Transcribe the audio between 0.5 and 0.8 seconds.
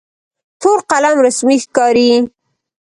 تور